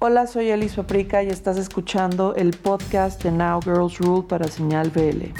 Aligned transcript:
Hola, 0.00 0.28
soy 0.28 0.48
Elis 0.48 0.74
Paprika 0.74 1.24
y 1.24 1.28
estás 1.28 1.58
escuchando 1.58 2.36
el 2.36 2.52
podcast 2.52 3.20
de 3.24 3.32
Now 3.32 3.60
Girls 3.60 3.98
Rule 3.98 4.22
para 4.28 4.46
Señal 4.46 4.90
BL. 4.90 5.32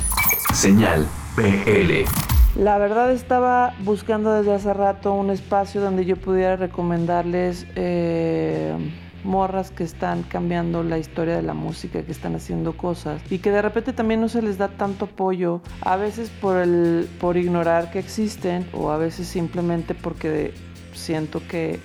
Señal 0.52 1.06
BL. 1.36 2.60
La 2.60 2.76
verdad 2.78 3.12
estaba 3.12 3.76
buscando 3.84 4.32
desde 4.32 4.52
hace 4.52 4.74
rato 4.74 5.12
un 5.12 5.30
espacio 5.30 5.80
donde 5.80 6.04
yo 6.04 6.16
pudiera 6.16 6.56
recomendarles 6.56 7.68
eh, 7.76 8.74
morras 9.22 9.70
que 9.70 9.84
están 9.84 10.24
cambiando 10.24 10.82
la 10.82 10.98
historia 10.98 11.36
de 11.36 11.42
la 11.42 11.54
música, 11.54 12.02
que 12.02 12.10
están 12.10 12.34
haciendo 12.34 12.76
cosas 12.76 13.22
y 13.30 13.38
que 13.38 13.52
de 13.52 13.62
repente 13.62 13.92
también 13.92 14.20
no 14.20 14.28
se 14.28 14.42
les 14.42 14.58
da 14.58 14.66
tanto 14.66 15.04
apoyo, 15.04 15.60
a 15.82 15.94
veces 15.94 16.30
por, 16.30 16.56
el, 16.56 17.08
por 17.20 17.36
ignorar 17.36 17.92
que 17.92 18.00
existen 18.00 18.66
o 18.72 18.90
a 18.90 18.98
veces 18.98 19.28
simplemente 19.28 19.94
porque 19.94 20.52
siento 20.94 21.40
que 21.48 21.78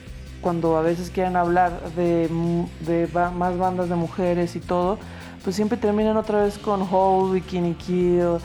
cuando 0.44 0.78
a 0.78 0.82
veces 0.82 1.10
quieren 1.10 1.36
hablar 1.36 1.92
de, 1.96 2.30
de 2.82 3.08
más 3.36 3.58
bandas 3.58 3.90
de 3.90 3.96
mujeres 3.96 4.56
y 4.56 4.60
todo, 4.60 5.00
pues 5.44 5.56
siempre 5.56 5.78
terminan 5.78 6.18
otra 6.18 6.44
vez 6.44 6.60
con 6.60 6.88
Hole, 6.90 7.34
Bikini 7.34 7.74
Kill, 7.74 8.38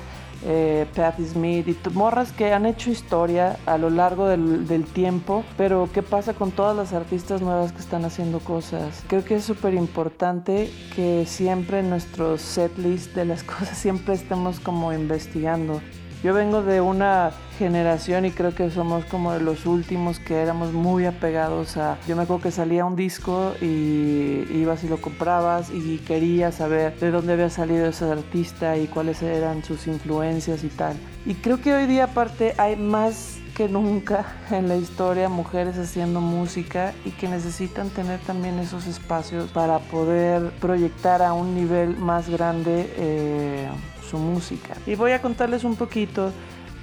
eh, 0.45 0.86
Patti 0.95 1.24
Smith 1.24 1.66
y 1.66 1.77
morras 1.91 2.30
que 2.30 2.52
han 2.52 2.64
hecho 2.64 2.91
historia 2.91 3.56
a 3.66 3.77
lo 3.77 3.91
largo 3.91 4.28
del, 4.28 4.84
tiempo, 4.95 5.45
pero 5.56 5.88
¿qué 5.92 6.02
pasa 6.02 6.32
con 6.32 6.52
todas 6.52 6.77
las 6.77 6.92
artistas 6.92 7.42
nuevas 7.42 7.72
que 7.72 7.80
están 7.80 8.05
haciendo 8.05 8.38
cosas? 8.38 9.05
Creo 9.08 9.24
que 9.24 9.36
es 9.36 9.44
súper 9.44 9.74
importante 9.74 10.70
que 10.94 11.27
siempre 11.27 11.80
en 11.80 11.91
nuestro 11.91 12.38
setlist 12.38 13.14
de 13.14 13.24
las 13.24 13.42
cosas 13.44 13.77
siempre 13.77 14.14
estemos 14.14 14.60
como 14.60 14.92
investigando. 14.92 15.80
Yo 16.22 16.34
vengo 16.34 16.62
de 16.62 16.80
una 16.80 17.30
generación 17.58 18.24
y 18.24 18.32
creo 18.32 18.52
que 18.52 18.70
somos 18.70 19.04
como 19.04 19.32
de 19.32 19.40
los 19.40 19.66
últimos 19.66 20.18
que 20.18 20.42
éramos 20.42 20.72
muy 20.72 21.06
apegados 21.06 21.77
a... 21.77 21.96
Yo 22.08 22.16
me 22.16 22.22
acuerdo 22.22 22.42
que 22.42 22.50
salía 22.50 22.84
un 22.84 22.96
disco 22.96 23.54
y 23.60 24.44
ibas 24.50 24.82
y 24.82 24.88
lo 24.88 25.00
comprabas 25.00 25.70
y 25.70 25.98
querías 25.98 26.56
saber 26.56 26.98
de 26.98 27.12
dónde 27.12 27.34
había 27.34 27.50
salido 27.50 27.86
ese 27.86 28.05
artista 28.05 28.77
y 28.77 28.89
cuáles 28.89 29.22
eran 29.22 29.62
sus 29.62 29.86
influencias 29.86 30.64
y 30.64 30.69
tal. 30.69 30.96
Y 31.24 31.34
creo 31.34 31.61
que 31.61 31.72
hoy 31.72 31.86
día 31.86 32.05
aparte 32.05 32.52
hay 32.58 32.74
más 32.74 33.39
que 33.56 33.69
nunca 33.69 34.24
en 34.50 34.66
la 34.66 34.74
historia 34.74 35.28
mujeres 35.28 35.78
haciendo 35.78 36.20
música 36.20 36.94
y 37.05 37.11
que 37.11 37.28
necesitan 37.28 37.91
tener 37.91 38.19
también 38.20 38.58
esos 38.58 38.89
espacios 38.89 39.50
para 39.50 39.78
poder 39.78 40.50
proyectar 40.61 41.22
a 41.22 41.33
un 41.33 41.55
nivel 41.55 41.96
más 41.96 42.28
grande. 42.28 42.92
Eh, 42.96 43.69
su 44.09 44.19
música. 44.19 44.75
Y 44.87 44.95
voy 44.95 45.12
a 45.12 45.23
contarles 45.23 45.64
un 45.64 45.77
poquito 45.77 46.33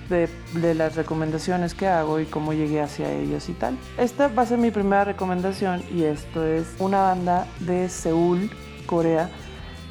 de, 0.10 0.30
las 0.76 0.96
recomendaciones 0.96 1.74
que 1.74 1.88
hago 1.88 2.20
y 2.20 2.26
cómo 2.26 2.54
llegué 2.54 2.82
hacia 2.82 3.12
ellos 3.12 3.50
y 3.50 3.54
tal. 3.54 3.78
Esta 3.98 4.28
va 4.28 4.44
a 4.44 4.46
ser 4.46 4.58
mi 4.58 4.72
primera 4.72 5.04
recomendación 5.04 5.84
y 5.94 6.04
esto 6.04 6.46
es 6.46 6.68
una 6.80 7.02
banda 7.02 7.48
de 7.60 7.90
Seúl, 7.90 8.52
Corea, 8.86 9.30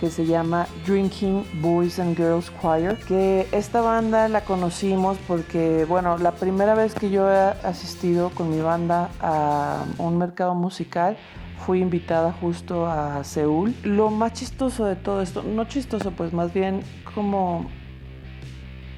que 0.00 0.10
se 0.10 0.26
llama 0.26 0.66
Drinking 0.86 1.44
Boys 1.60 1.98
and 1.98 2.16
Girls 2.16 2.52
Choir, 2.60 2.96
que 3.06 3.46
esta 3.52 3.80
banda 3.80 4.28
la 4.28 4.44
conocimos 4.44 5.16
porque, 5.26 5.84
bueno, 5.88 6.18
la 6.18 6.32
primera 6.32 6.74
vez 6.74 6.94
que 6.94 7.10
yo 7.10 7.30
he 7.30 7.50
asistido 7.66 8.30
con 8.30 8.50
mi 8.50 8.60
banda 8.60 9.10
a 9.20 9.84
un 9.98 10.18
mercado 10.18 10.54
musical, 10.54 11.16
fui 11.58 11.80
invitada 11.80 12.32
justo 12.32 12.86
a 12.86 13.22
Seúl. 13.24 13.74
Lo 13.84 14.10
más 14.10 14.32
chistoso 14.34 14.84
de 14.84 14.96
todo 14.96 15.22
esto, 15.22 15.42
no 15.42 15.64
chistoso, 15.64 16.10
pues 16.10 16.32
más 16.32 16.52
bien 16.52 16.82
como 17.14 17.66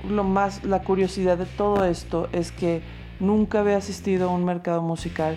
lo 0.09 0.25
más, 0.25 0.65
la 0.65 0.83
curiosidad 0.83 1.39
de 1.39 1.47
todo 1.47 1.85
esto 1.85 2.29
es 2.33 2.53
que 2.53 2.83
nunca 3.21 3.61
había 3.61 3.77
asistido 3.77 4.31
a 4.31 4.33
un 4.33 4.45
mercado 4.45 4.83
musical, 4.83 5.37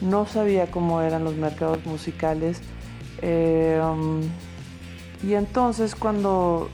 no 0.00 0.26
sabía 0.26 0.70
cómo 0.70 1.02
eran 1.02 1.24
los 1.24 1.36
mercados 1.36 1.84
musicales. 1.86 2.60
Eh, 3.22 3.80
um, 3.82 4.20
y 5.22 5.34
entonces 5.34 5.94
cuando, 5.94 6.70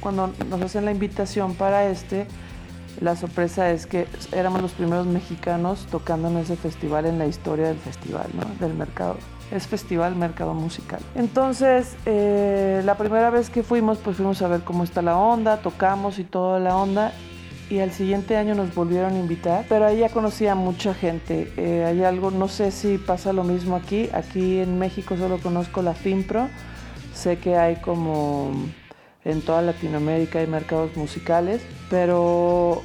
cuando 0.00 0.32
nos 0.50 0.60
hacen 0.60 0.84
la 0.84 0.90
invitación 0.90 1.54
para 1.54 1.88
este, 1.88 2.26
la 3.00 3.16
sorpresa 3.16 3.70
es 3.70 3.86
que 3.86 4.06
éramos 4.32 4.62
los 4.62 4.72
primeros 4.72 5.06
mexicanos 5.06 5.86
tocando 5.90 6.28
en 6.28 6.38
ese 6.38 6.56
festival 6.56 7.06
en 7.06 7.18
la 7.18 7.26
historia 7.26 7.68
del 7.68 7.78
festival, 7.78 8.26
¿no? 8.34 8.66
del 8.66 8.74
mercado 8.74 9.16
es 9.50 9.66
Festival 9.66 10.16
Mercado 10.16 10.54
Musical. 10.54 11.00
Entonces, 11.14 11.96
eh, 12.04 12.82
la 12.84 12.96
primera 12.96 13.30
vez 13.30 13.50
que 13.50 13.62
fuimos, 13.62 13.98
pues 13.98 14.16
fuimos 14.16 14.42
a 14.42 14.48
ver 14.48 14.62
cómo 14.62 14.84
está 14.84 15.02
la 15.02 15.16
onda, 15.16 15.58
tocamos 15.58 16.18
y 16.18 16.24
toda 16.24 16.58
la 16.58 16.76
onda. 16.76 17.12
Y 17.68 17.80
al 17.80 17.90
siguiente 17.90 18.36
año 18.36 18.54
nos 18.54 18.72
volvieron 18.74 19.14
a 19.14 19.18
invitar, 19.18 19.64
pero 19.68 19.86
ahí 19.86 19.98
ya 19.98 20.08
conocía 20.08 20.52
a 20.52 20.54
mucha 20.54 20.94
gente. 20.94 21.52
Eh, 21.56 21.84
hay 21.84 22.04
algo, 22.04 22.30
no 22.30 22.46
sé 22.46 22.70
si 22.70 22.96
pasa 22.96 23.32
lo 23.32 23.42
mismo 23.42 23.74
aquí. 23.74 24.08
Aquí 24.12 24.60
en 24.60 24.78
México 24.78 25.16
solo 25.16 25.38
conozco 25.38 25.82
la 25.82 25.94
FIMPRO. 25.94 26.48
Sé 27.12 27.38
que 27.38 27.56
hay 27.56 27.76
como 27.76 28.52
en 29.26 29.42
toda 29.42 29.60
Latinoamérica 29.60 30.38
hay 30.38 30.46
mercados 30.46 30.96
musicales, 30.96 31.60
pero 31.90 32.82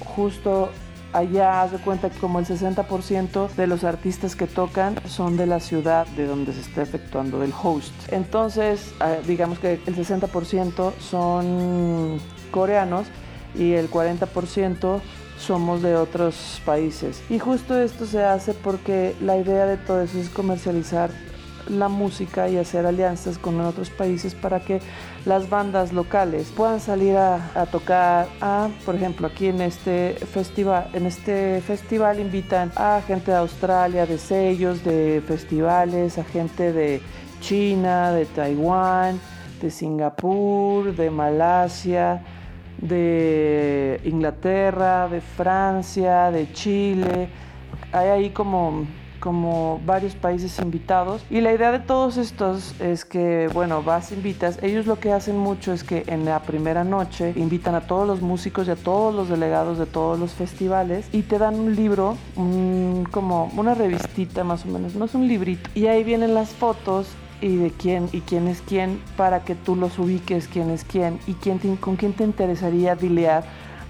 justo 0.00 0.70
allá 1.12 1.62
haz 1.62 1.72
de 1.72 1.78
cuenta 1.78 2.08
que 2.08 2.18
como 2.18 2.38
el 2.38 2.46
60% 2.46 3.50
de 3.50 3.66
los 3.66 3.84
artistas 3.84 4.34
que 4.34 4.46
tocan 4.46 4.96
son 5.06 5.36
de 5.36 5.46
la 5.46 5.60
ciudad 5.60 6.06
de 6.08 6.26
donde 6.26 6.54
se 6.54 6.60
está 6.60 6.82
efectuando 6.82 7.42
el 7.42 7.52
host. 7.62 7.92
Entonces, 8.10 8.94
ah, 9.00 9.16
digamos 9.26 9.58
que 9.58 9.74
el 9.86 9.94
60% 9.94 10.92
son 10.98 12.18
coreanos 12.50 13.06
y 13.54 13.72
el 13.72 13.90
40% 13.90 15.00
somos 15.38 15.82
de 15.82 15.96
otros 15.96 16.62
países. 16.64 17.22
Y 17.28 17.38
justo 17.38 17.78
esto 17.78 18.06
se 18.06 18.24
hace 18.24 18.54
porque 18.54 19.14
la 19.20 19.36
idea 19.36 19.66
de 19.66 19.76
todo 19.76 20.00
eso 20.00 20.18
es 20.18 20.30
comercializar 20.30 21.10
la 21.68 21.88
música 21.88 22.48
y 22.48 22.56
hacer 22.56 22.86
alianzas 22.86 23.38
con 23.38 23.60
otros 23.60 23.90
países 23.90 24.34
para 24.34 24.60
que 24.60 24.80
las 25.24 25.48
bandas 25.48 25.92
locales 25.92 26.52
puedan 26.56 26.80
salir 26.80 27.16
a, 27.16 27.66
tocar 27.70 28.26
a, 28.40 28.68
por 28.84 28.96
ejemplo, 28.96 29.28
aquí 29.28 29.46
en 29.46 29.60
este 29.60 30.14
festival, 30.14 30.88
en 30.94 31.06
este 31.06 31.60
festival 31.60 32.18
invitan 32.18 32.72
a 32.76 33.00
gente 33.06 33.30
de 33.30 33.36
Australia, 33.36 34.04
de 34.04 34.18
sellos, 34.18 34.82
de 34.84 35.22
festivales, 35.26 36.18
a 36.18 36.24
gente 36.24 36.72
de 36.72 37.00
China, 37.40 38.12
de 38.12 38.26
Taiwán, 38.26 39.20
de 39.60 39.70
Singapur, 39.70 40.94
de 40.94 41.10
Malasia, 41.10 42.22
de 42.78 44.00
Inglaterra, 44.04 45.08
de 45.08 45.20
Francia, 45.20 46.32
de 46.32 46.52
Chile. 46.52 47.28
Hay 47.92 48.08
ahí 48.08 48.30
como 48.30 48.86
como 49.22 49.80
varios 49.86 50.16
países 50.16 50.58
invitados. 50.58 51.24
Y 51.30 51.40
la 51.40 51.52
idea 51.52 51.70
de 51.70 51.78
todos 51.78 52.16
estos 52.16 52.74
es 52.80 53.04
que, 53.04 53.48
bueno, 53.54 53.84
vas, 53.84 54.10
invitas. 54.10 54.58
Ellos 54.62 54.86
lo 54.86 54.98
que 54.98 55.12
hacen 55.12 55.38
mucho 55.38 55.72
es 55.72 55.84
que 55.84 56.02
en 56.08 56.24
la 56.24 56.42
primera 56.42 56.82
noche 56.82 57.32
invitan 57.36 57.76
a 57.76 57.82
todos 57.82 58.04
los 58.04 58.20
músicos 58.20 58.66
y 58.66 58.72
a 58.72 58.76
todos 58.76 59.14
los 59.14 59.28
delegados 59.28 59.78
de 59.78 59.86
todos 59.86 60.18
los 60.18 60.32
festivales 60.32 61.06
y 61.12 61.22
te 61.22 61.38
dan 61.38 61.54
un 61.54 61.76
libro, 61.76 62.16
como 63.12 63.52
una 63.56 63.74
revistita 63.74 64.42
más 64.42 64.64
o 64.64 64.68
menos, 64.68 64.96
no 64.96 65.04
es 65.04 65.14
un 65.14 65.28
librito. 65.28 65.70
Y 65.76 65.86
ahí 65.86 66.02
vienen 66.02 66.34
las 66.34 66.48
fotos 66.50 67.06
y 67.40 67.56
de 67.56 67.70
quién 67.70 68.08
y 68.12 68.22
quién 68.22 68.48
es 68.48 68.60
quién 68.62 69.00
para 69.16 69.44
que 69.44 69.56
tú 69.56 69.74
los 69.74 69.98
ubiques 69.98 70.46
quién 70.46 70.70
es 70.70 70.84
quién 70.84 71.18
y 71.26 71.34
quién 71.34 71.58
con 71.76 71.96
quién 71.96 72.12
te 72.12 72.22
interesaría 72.22 72.94
dilear 72.94 73.42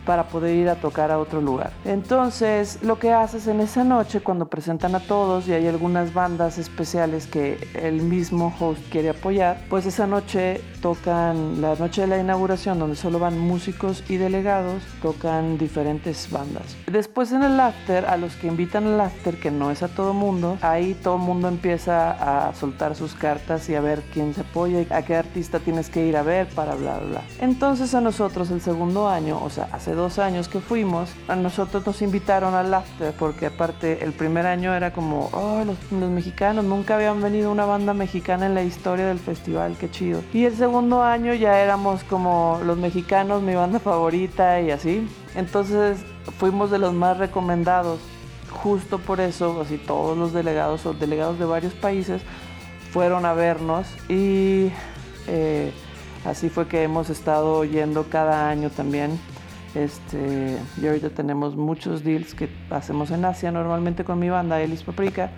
para 0.05 0.29
poder 0.29 0.57
ir 0.57 0.69
a 0.69 0.77
tocar 0.77 1.11
a 1.11 1.19
otro 1.19 1.41
lugar. 1.41 1.73
Entonces, 1.85 2.79
lo 2.83 2.99
que 2.99 3.13
haces 3.13 3.47
en 3.47 3.61
esa 3.61 3.85
noche 3.85 4.21
cuando 4.21 4.47
presentan 4.47 4.95
a 4.95 5.01
todos 5.01 5.49
y 5.49 5.53
hay 5.53 5.67
algunas 5.67 6.15
bandas 6.15 6.59
especiales 6.59 7.27
que 7.27 7.59
el 7.75 8.03
mismo 8.03 8.55
host 8.59 8.81
quiere 8.91 9.11
apoyar, 9.11 9.59
pues 9.69 9.87
esa 9.87 10.07
noche 10.07 10.61
tocan 10.81 11.61
la 11.61 11.77
noche 11.77 12.03
de 12.03 12.07
la 12.09 12.19
inauguración 12.19 12.79
donde 12.79 12.97
solo 12.97 13.19
van 13.19 13.39
músicos 13.39 14.03
y 14.09 14.17
delegados, 14.17 14.83
tocan 15.01 15.57
diferentes 15.59 16.31
bandas. 16.31 16.77
Después 16.87 17.33
en 17.33 17.43
el 17.45 17.59
after, 17.61 18.07
a 18.07 18.17
los 18.17 18.35
que 18.37 18.49
invitan 18.49 18.87
al 18.87 19.01
after, 19.01 19.39
que 19.39 19.51
no 19.51 19.71
es 19.71 19.83
a 19.83 19.89
todo 19.89 20.13
mundo, 20.13 20.59
ahí 20.61 20.95
todo 20.95 21.17
el 21.17 21.23
mundo 21.23 21.49
empieza 21.49 22.49
a 22.49 22.55
soltar 22.55 22.97
sus 22.97 23.15
cartas 23.15 23.69
y 23.69 23.75
a 23.75 23.81
ver 23.81 24.03
quién 24.13 24.35
se 24.35 24.43
apoya 24.43 24.83
y 24.83 24.87
a 24.91 25.03
qué 25.03 25.17
artista 25.17 25.61
tienes 25.61 25.89
que 25.89 26.05
ir 26.07 26.17
a 26.17 26.23
ver 26.23 26.49
para 26.49 26.75
bla 26.75 26.99
bla 26.99 27.09
bla. 27.09 27.23
Entonces 27.41 27.95
a 27.95 28.01
nosotros 28.01 28.51
el 28.51 28.61
segundo 28.61 29.09
año, 29.09 29.41
o 29.43 29.51
sea, 29.51 29.69
hace 29.73 29.92
dos 29.95 30.19
años 30.19 30.49
que 30.49 30.61
fuimos, 30.61 31.11
a 31.29 31.37
nosotros 31.37 31.87
nos 31.87 32.03
invitaron 32.03 32.55
al 32.55 32.73
after 32.73 33.13
porque 33.13 33.47
aparte 33.47 34.05
el 34.05 34.13
primer 34.13 34.47
año 34.47 34.75
era 34.75 34.93
como, 34.93 35.29
oh, 35.33 35.63
los, 35.65 36.11
mexicanos, 36.11 36.65
nunca 36.65 36.97
habían 36.97 37.21
venido 37.21 37.51
una 37.51 37.65
banda 37.65 37.95
mexicana 37.95 38.47
en 38.47 38.55
la 38.55 38.63
historia 38.63 39.07
del 39.07 39.19
festival, 39.19 39.77
qué 39.79 39.91
chido. 39.91 40.23
Y 40.33 40.45
el 40.45 40.57
segundo 40.57 41.03
año 41.03 41.35
ya 41.35 41.61
éramos 41.61 42.05
como 42.05 42.61
los 42.65 42.79
mexicanos, 42.79 43.43
mi 43.43 43.55
banda 43.55 43.79
favorita 43.79 44.61
y 44.61 44.71
así. 44.71 45.09
Entonces 45.35 45.99
fuimos 46.39 46.71
de 46.71 46.79
los 46.79 46.93
más 46.93 47.19
recomendados. 47.19 48.01
Justo 48.51 48.99
por 48.99 49.21
eso, 49.21 49.63
así 49.63 49.79
todos 49.79 50.17
los 50.17 50.33
delegados 50.33 50.85
o 50.87 50.93
delegados 50.93 51.39
de 51.39 51.47
varios 51.47 51.73
países 51.73 52.23
fueron 52.93 53.25
a 53.25 53.33
vernos 53.33 53.87
y 54.09 54.71
eh, 55.27 55.73
así 56.27 56.51
fue 56.51 56.69
que 56.69 56.83
hemos 56.83 57.09
estado 57.09 57.65
yendo 57.65 58.05
cada 58.11 58.51
año 58.51 58.69
también 58.69 59.19
este, 59.75 60.59
y 60.81 60.87
ahorita 60.87 61.11
tenemos 61.11 61.57
muchos 61.57 62.05
deals 62.05 62.35
que 62.35 62.49
hacemos 62.71 63.11
en 63.11 63.25
Asia 63.25 63.51
normalmente 63.51 64.05
con 64.05 64.19
mi 64.19 64.29
banda 64.29 64.61
Elis 64.61 64.83
Paprika, 64.83 65.31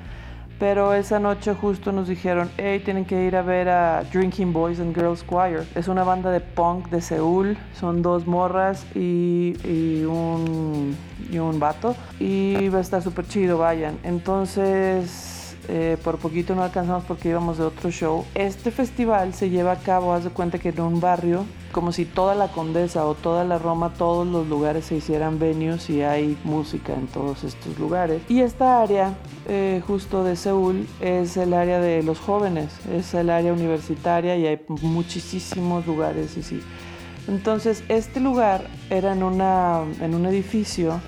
Pero 0.59 0.95
esa 0.95 1.19
noche 1.19 1.53
justo 1.55 1.91
nos 1.91 2.07
dijeron, 2.07 2.49
hey, 2.59 2.81
tienen 2.85 3.05
que 3.05 3.25
ir 3.25 3.35
a 3.35 3.43
ver 3.43 3.69
a 3.69 4.05
Drinking 4.05 4.53
Boys 4.53 4.79
and 4.79 4.95
Girls 4.95 5.25
Choir. 5.27 5.67
Es 5.75 5.89
una 5.89 6.05
banda 6.05 6.31
de 6.31 6.41
punk 6.41 6.91
de 6.91 7.01
Seúl. 7.01 7.57
Son 7.75 8.03
dos 8.03 8.27
morras 8.27 8.87
y, 8.95 9.57
y 9.65 10.05
un, 10.05 10.97
y 11.31 11.39
un 11.39 11.59
vato. 11.59 11.97
Y 12.21 12.69
va 12.69 12.79
a 12.79 12.83
estar 12.83 13.03
súper 13.03 13.27
chido, 13.27 13.59
vayan. 13.59 13.99
Entonces 14.05 15.34
eh, 15.69 15.97
por 16.03 16.19
poquito 16.19 16.55
no 16.55 16.63
alcanzamos 16.63 17.05
porque 17.05 17.29
íbamos 17.29 17.59
de 17.59 17.65
otro 17.65 17.91
show. 17.91 18.25
Este 18.35 18.71
festival 18.71 19.35
se 19.35 19.51
lleva 19.51 19.73
a 19.73 19.79
cabo, 19.79 20.13
haz 20.13 20.25
de 20.25 20.31
cuenta 20.31 20.59
que 20.59 20.71
en 20.71 20.81
un 20.81 21.01
barrio, 21.01 21.45
como 21.73 21.93
si 21.93 22.05
toda 22.05 22.35
la 22.35 22.49
Condesa 22.49 23.07
o 23.07 23.15
toda 23.15 23.45
la 23.45 23.59
Roma, 23.59 23.95
todos 23.95 24.27
los 24.27 24.47
lugares 24.49 24.87
se 24.87 24.97
hicieran 24.97 25.39
venues 25.39 25.89
y 25.91 26.03
hay 26.03 26.37
música 26.45 26.95
en 26.95 27.07
todos 27.07 27.45
estos 27.45 27.79
lugares. 27.79 28.23
Y 28.29 28.41
esta 28.41 28.83
área, 28.83 29.15
eh, 29.49 29.83
justo 29.87 30.25
de 30.25 30.37
Seúl, 30.37 30.87
es 31.01 31.37
el 31.37 31.55
área 31.55 31.81
de 31.81 32.03
los 32.03 32.19
jóvenes, 32.19 32.71
es 32.93 33.15
el 33.15 33.31
área 33.31 33.53
universitaria 33.53 34.37
y 34.37 34.47
hay 34.47 34.61
muchísimos 34.83 35.87
lugares 35.87 36.37
y 36.37 36.43
sí. 36.43 36.61
Entonces, 37.27 37.83
este 37.89 38.21
lugar 38.21 38.67
era 38.91 39.13
en, 39.13 39.23
una, 39.23 39.81
en 40.01 40.15
un 40.15 40.27
edificio, 40.27 41.01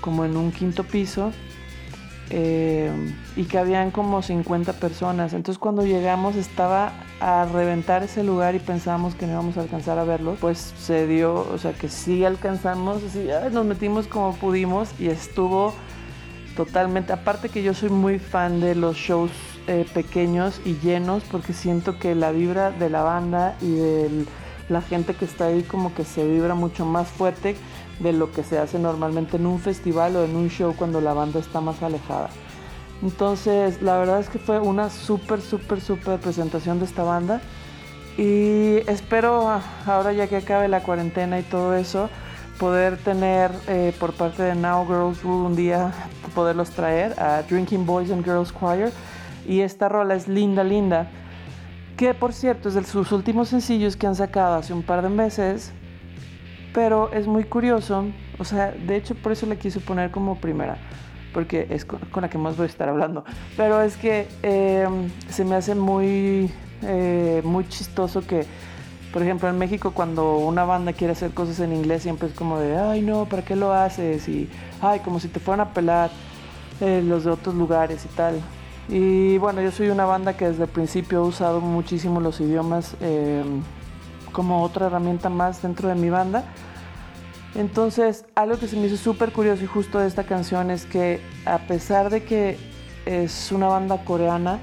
como 0.00 0.24
en 0.24 0.36
un 0.36 0.52
quinto 0.52 0.84
piso, 0.84 1.32
eh, 2.30 2.90
y 3.36 3.44
que 3.44 3.58
habían 3.58 3.90
como 3.90 4.22
50 4.22 4.74
personas. 4.74 5.32
Entonces 5.32 5.58
cuando 5.58 5.84
llegamos 5.84 6.36
estaba 6.36 6.92
a 7.20 7.46
reventar 7.46 8.02
ese 8.02 8.22
lugar 8.24 8.54
y 8.54 8.58
pensábamos 8.58 9.14
que 9.14 9.26
no 9.26 9.32
íbamos 9.32 9.56
a 9.56 9.62
alcanzar 9.62 9.98
a 9.98 10.04
verlo. 10.04 10.36
Pues 10.40 10.74
se 10.78 11.06
dio, 11.06 11.34
o 11.34 11.58
sea 11.58 11.72
que 11.72 11.88
sí 11.88 12.24
alcanzamos, 12.24 13.02
así, 13.04 13.28
nos 13.52 13.64
metimos 13.64 14.06
como 14.06 14.34
pudimos 14.34 14.90
y 14.98 15.06
estuvo 15.08 15.74
totalmente. 16.56 17.12
Aparte 17.12 17.48
que 17.48 17.62
yo 17.62 17.74
soy 17.74 17.90
muy 17.90 18.18
fan 18.18 18.60
de 18.60 18.74
los 18.74 18.96
shows 18.96 19.30
eh, 19.68 19.86
pequeños 19.94 20.60
y 20.64 20.74
llenos 20.78 21.22
porque 21.30 21.52
siento 21.52 21.98
que 21.98 22.14
la 22.14 22.32
vibra 22.32 22.70
de 22.70 22.90
la 22.90 23.02
banda 23.02 23.56
y 23.60 23.74
de 23.74 24.26
la 24.68 24.80
gente 24.80 25.14
que 25.14 25.24
está 25.24 25.46
ahí 25.46 25.62
como 25.62 25.94
que 25.94 26.04
se 26.04 26.26
vibra 26.26 26.54
mucho 26.54 26.84
más 26.84 27.08
fuerte 27.08 27.56
de 28.00 28.12
lo 28.12 28.30
que 28.32 28.42
se 28.42 28.58
hace 28.58 28.78
normalmente 28.78 29.36
en 29.36 29.46
un 29.46 29.58
festival 29.58 30.16
o 30.16 30.24
en 30.24 30.36
un 30.36 30.48
show 30.48 30.74
cuando 30.76 31.00
la 31.00 31.14
banda 31.14 31.40
está 31.40 31.60
más 31.60 31.82
alejada. 31.82 32.28
Entonces, 33.02 33.82
la 33.82 33.98
verdad 33.98 34.20
es 34.20 34.28
que 34.28 34.38
fue 34.38 34.58
una 34.58 34.90
súper, 34.90 35.40
súper, 35.40 35.80
súper 35.80 36.18
presentación 36.18 36.78
de 36.78 36.86
esta 36.86 37.02
banda. 37.02 37.40
Y 38.16 38.76
espero, 38.86 39.48
ah, 39.48 39.62
ahora 39.86 40.12
ya 40.12 40.26
que 40.26 40.36
acabe 40.36 40.68
la 40.68 40.82
cuarentena 40.82 41.38
y 41.38 41.42
todo 41.42 41.74
eso, 41.74 42.08
poder 42.58 42.96
tener 42.96 43.50
eh, 43.68 43.92
por 44.00 44.14
parte 44.14 44.42
de 44.42 44.54
Now 44.54 44.86
Girls 44.86 45.22
Rule 45.22 45.46
un 45.46 45.56
día, 45.56 45.92
poderlos 46.34 46.70
traer 46.70 47.20
a 47.20 47.42
Drinking 47.42 47.84
Boys 47.84 48.10
and 48.10 48.24
Girls 48.24 48.52
Choir. 48.52 48.92
Y 49.46 49.60
esta 49.60 49.88
rola 49.88 50.14
es 50.14 50.26
linda, 50.26 50.64
linda. 50.64 51.08
Que 51.96 52.14
por 52.14 52.32
cierto 52.32 52.68
es 52.68 52.74
de 52.74 52.84
sus 52.84 53.12
últimos 53.12 53.48
sencillos 53.48 53.96
que 53.96 54.06
han 54.06 54.16
sacado 54.16 54.56
hace 54.56 54.72
un 54.72 54.82
par 54.82 55.02
de 55.02 55.08
meses 55.08 55.72
pero 56.76 57.10
es 57.10 57.26
muy 57.26 57.44
curioso, 57.44 58.04
o 58.38 58.44
sea, 58.44 58.70
de 58.70 58.96
hecho 58.96 59.14
por 59.14 59.32
eso 59.32 59.46
le 59.46 59.56
quise 59.56 59.80
poner 59.80 60.10
como 60.10 60.38
primera, 60.38 60.76
porque 61.32 61.66
es 61.70 61.86
con, 61.86 62.00
la 62.20 62.28
que 62.28 62.36
más 62.36 62.54
voy 62.58 62.64
a 62.64 62.66
estar 62.66 62.86
hablando. 62.90 63.24
Pero 63.56 63.80
es 63.80 63.96
que 63.96 64.28
em, 64.42 65.08
se 65.30 65.46
me 65.46 65.54
hace 65.54 65.74
muy, 65.74 66.50
eh, 66.82 67.40
muy 67.44 67.66
chistoso 67.66 68.26
que, 68.26 68.44
por 69.10 69.22
ejemplo, 69.22 69.48
en 69.48 69.56
México 69.56 69.92
cuando 69.92 70.36
una 70.36 70.64
banda 70.64 70.92
quiere 70.92 71.14
hacer 71.14 71.30
cosas 71.30 71.60
en 71.60 71.72
inglés 71.72 72.02
siempre 72.02 72.28
es 72.28 72.34
como 72.34 72.58
de, 72.58 72.76
ay 72.76 73.00
no, 73.00 73.24
¿para 73.24 73.42
qué 73.42 73.56
lo 73.56 73.72
haces? 73.72 74.28
Y, 74.28 74.46
ay, 74.82 75.00
como 75.00 75.18
si 75.18 75.28
te 75.28 75.40
fueran 75.40 75.66
a 75.66 75.72
pelar 75.72 76.10
eh, 76.82 77.02
los 77.02 77.24
de 77.24 77.30
otros 77.30 77.54
lugares 77.54 78.04
y 78.04 78.08
tal. 78.08 78.34
Y 78.90 79.38
bueno, 79.38 79.62
yo 79.62 79.70
soy 79.70 79.88
una 79.88 80.04
banda 80.04 80.36
que 80.36 80.46
desde 80.46 80.64
el 80.64 80.68
principio 80.68 81.20
he 81.20 81.26
usado 81.26 81.62
muchísimo 81.62 82.20
los 82.20 82.38
idiomas 82.38 82.96
em, 83.00 83.62
como 84.36 84.62
otra 84.62 84.88
herramienta 84.88 85.30
más 85.30 85.62
dentro 85.62 85.88
de 85.88 85.94
mi 85.94 86.10
banda. 86.10 86.44
Entonces, 87.54 88.26
algo 88.34 88.58
que 88.58 88.68
se 88.68 88.76
me 88.76 88.86
hizo 88.86 88.98
súper 88.98 89.32
curioso 89.32 89.64
y 89.64 89.66
justo 89.66 89.98
de 89.98 90.06
esta 90.06 90.24
canción 90.24 90.70
es 90.70 90.84
que 90.84 91.22
a 91.46 91.56
pesar 91.60 92.10
de 92.10 92.22
que 92.22 92.58
es 93.06 93.50
una 93.50 93.68
banda 93.68 94.04
coreana, 94.04 94.58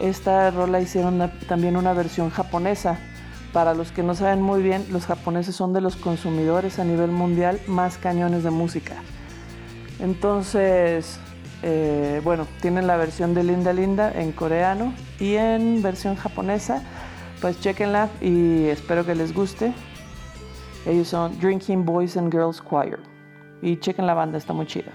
esta 0.00 0.48
rola 0.52 0.80
hicieron 0.80 1.28
también 1.48 1.76
una 1.76 1.92
versión 1.92 2.30
japonesa. 2.30 3.00
Para 3.52 3.74
los 3.74 3.90
que 3.90 4.04
no 4.04 4.14
saben 4.14 4.42
muy 4.42 4.62
bien, 4.62 4.86
los 4.92 5.06
japoneses 5.06 5.56
son 5.56 5.72
de 5.72 5.80
los 5.80 5.96
consumidores 5.96 6.78
a 6.78 6.84
nivel 6.84 7.10
mundial 7.10 7.60
más 7.66 7.98
cañones 7.98 8.44
de 8.44 8.50
música. 8.50 9.02
Entonces, 9.98 11.18
eh, 11.64 12.20
bueno, 12.22 12.46
tienen 12.60 12.86
la 12.86 12.96
versión 12.96 13.34
de 13.34 13.42
Linda 13.42 13.72
Linda 13.72 14.12
en 14.12 14.30
coreano 14.30 14.94
y 15.18 15.34
en 15.34 15.82
versión 15.82 16.14
japonesa. 16.14 16.84
Pues 17.40 17.58
chequenla 17.60 18.10
y 18.20 18.66
espero 18.66 19.04
que 19.04 19.14
les 19.14 19.32
guste. 19.32 19.72
Ellos 20.86 21.08
son 21.08 21.38
Drinking 21.40 21.84
Boys 21.84 22.16
and 22.16 22.30
Girls 22.32 22.62
Choir. 22.62 22.98
Y 23.62 23.78
chequen 23.78 24.06
la 24.06 24.14
banda, 24.14 24.38
está 24.38 24.52
muy 24.52 24.66
chida. 24.66 24.92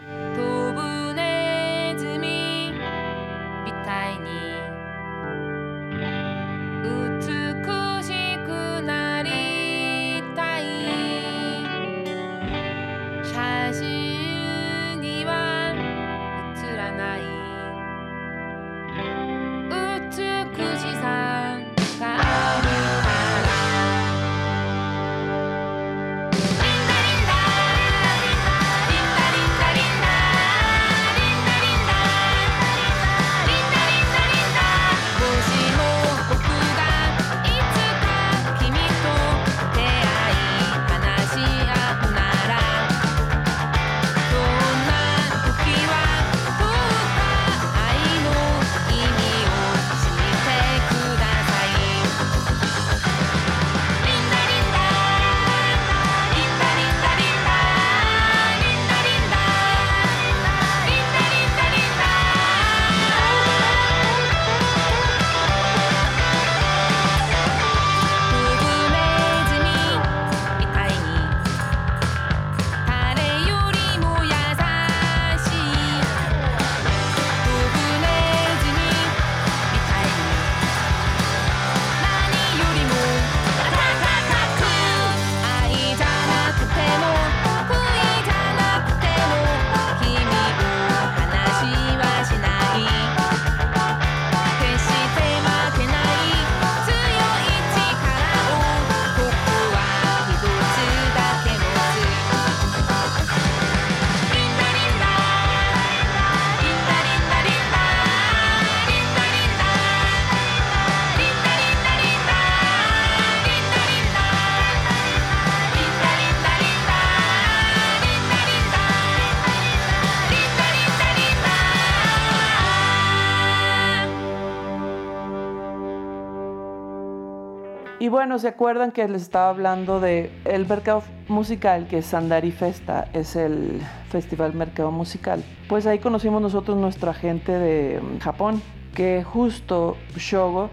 Y 128.05 128.07
bueno, 128.07 128.37
¿se 128.37 128.49
acuerdan 128.49 128.91
que 128.91 129.07
les 129.07 129.23
estaba 129.23 129.49
hablando 129.49 129.99
de 129.99 130.29
el 130.45 130.67
mercado 130.67 131.01
musical, 131.27 131.87
que 131.87 131.97
es 131.97 132.05
Sandari 132.05 132.51
Festa, 132.51 133.07
es 133.13 133.35
el 133.35 133.81
festival 134.11 134.53
mercado 134.53 134.91
musical? 134.91 135.43
Pues 135.67 135.87
ahí 135.87 135.97
conocimos 135.97 136.39
nosotros 136.39 136.77
nuestra 136.77 137.15
gente 137.15 137.51
de 137.51 137.99
mm, 137.99 138.19
Japón, 138.19 138.61
que 138.93 139.23
justo 139.23 139.97
Shogo 140.17 140.69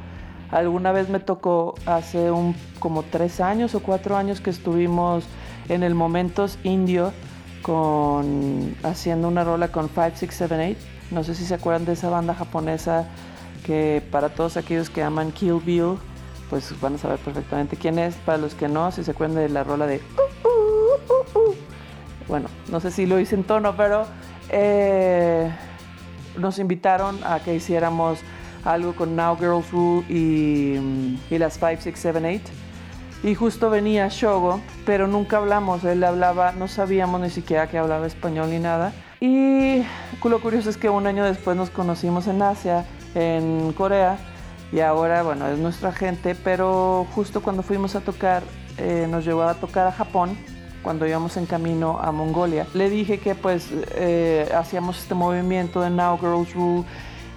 alguna 0.51 0.93
vez 0.93 1.09
me 1.09 1.21
tocó 1.21 1.75
hace 1.87 2.31
un 2.31 2.55
como 2.79 3.03
tres 3.03 3.41
años 3.41 3.75
o 3.75 3.81
cuatro 3.81 4.15
años 4.15 4.43
que 4.43 4.51
estuvimos 4.51 5.25
en 5.71 5.85
el 5.85 5.95
Momentos 5.95 6.59
Indio 6.65 7.15
con 7.63 8.77
haciendo 8.83 9.29
una 9.29 9.43
rola 9.43 9.69
con 9.69 9.89
5678. 9.89 10.79
No 11.11 11.25
sé 11.25 11.35
si 11.35 11.47
se 11.47 11.55
acuerdan 11.55 11.87
de 11.87 11.95
esa 11.95 12.11
banda 12.11 12.35
japonesa 12.35 13.07
que 13.65 14.03
para 14.11 14.29
todos 14.29 14.59
aquellos 14.59 14.91
que 14.91 15.03
aman 15.03 15.33
Kill 15.33 15.63
Bill 15.65 15.97
pues 16.53 16.79
van 16.83 16.97
a 16.97 16.99
saber 16.99 17.19
perfectamente 17.19 17.79
quién 17.79 17.99
es. 17.99 18.15
Para 18.27 18.37
los 18.37 18.55
que 18.55 18.69
no, 18.69 18.93
si 18.93 19.03
se 19.03 19.13
acuerdan 19.13 19.39
de 19.39 19.49
la 19.49 19.65
rola 19.65 19.87
de... 19.87 20.03
Uh, 20.45 21.39
uh, 21.39 21.39
uh, 21.39 21.55
bueno, 22.29 22.51
no 22.71 22.79
sé 22.79 22.91
si 22.91 23.07
lo 23.07 23.19
hice 23.19 23.37
en 23.37 23.45
tono, 23.45 23.75
pero 23.75 24.05
eh, 24.51 25.51
nos 26.37 26.59
invitaron 26.59 27.19
a 27.25 27.41
que 27.41 27.55
hiciéramos 27.55 28.19
algo 28.67 28.95
con 28.95 29.17
Now 29.17 29.39
Girls 29.39 29.71
Rule 29.73 30.05
y, 30.11 31.19
y 31.31 31.39
las 31.39 31.55
5, 31.55 31.81
6, 31.81 31.95
7, 31.97 32.43
8. 32.45 33.31
Y 33.31 33.35
justo 33.35 33.71
venía 33.71 34.09
Shogo, 34.09 34.61
pero 34.85 35.07
nunca 35.07 35.39
hablamos. 35.39 35.83
Él 35.85 36.05
hablaba, 36.05 36.53
no 36.53 36.69
sabíamos 36.69 37.19
ni 37.23 37.31
siquiera 37.31 37.67
que 37.67 37.79
hablaba 37.79 38.07
español 38.07 38.51
ni 38.51 38.59
nada. 38.59 38.93
Y 39.21 39.85
lo 40.23 40.39
curioso 40.43 40.69
es 40.69 40.77
que 40.77 40.91
un 40.91 41.07
año 41.07 41.25
después 41.25 41.57
nos 41.57 41.71
conocimos 41.71 42.27
en 42.27 42.43
Asia, 42.43 42.85
en 43.15 43.73
Corea 43.73 44.19
y 44.73 44.81
ahora, 44.81 45.23
bueno, 45.23 45.47
es 45.49 45.59
nuestra 45.59 45.93
gente, 45.93 46.35
pero 46.35 47.07
justo 47.15 47.43
cuando 47.43 47.63
fuimos 47.63 47.95
a 47.95 48.01
tocar, 48.01 48.43
eh, 48.79 49.07
nos 49.09 49.25
llevó 49.25 49.43
a 49.43 49.55
tocar 49.55 49.87
a 49.87 49.93
Japón, 49.93 50.37
cuando 50.83 51.07
íbamos 51.07 51.37
en 51.37 51.47
camino 51.47 51.99
a 52.01 52.13
Mongolia. 52.13 52.67
Le 52.75 52.91
dije 52.91 53.19
que 53.19 53.35
pues 53.35 53.69
eh, 53.95 54.51
hacíamos 54.55 54.99
este 54.99 55.15
movimiento 55.15 55.81
de 55.81 55.91
Now 55.91 56.19
Girls 56.19 56.55
Rule 56.55 56.85